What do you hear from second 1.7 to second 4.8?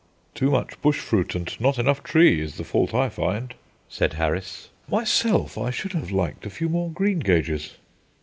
enough tree, is the fault I find," said Harris.